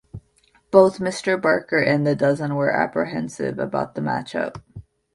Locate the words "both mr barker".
0.71-1.77